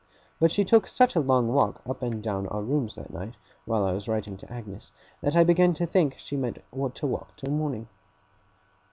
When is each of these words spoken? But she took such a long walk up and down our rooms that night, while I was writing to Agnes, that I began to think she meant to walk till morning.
But 0.39 0.49
she 0.51 0.65
took 0.65 0.87
such 0.87 1.15
a 1.15 1.19
long 1.19 1.49
walk 1.53 1.79
up 1.87 2.01
and 2.01 2.23
down 2.23 2.47
our 2.47 2.63
rooms 2.63 2.95
that 2.95 3.13
night, 3.13 3.35
while 3.65 3.85
I 3.85 3.91
was 3.91 4.07
writing 4.07 4.35
to 4.37 4.51
Agnes, 4.51 4.91
that 5.21 5.35
I 5.35 5.43
began 5.43 5.75
to 5.75 5.85
think 5.85 6.15
she 6.17 6.35
meant 6.35 6.55
to 6.71 7.05
walk 7.05 7.35
till 7.35 7.51
morning. 7.53 7.87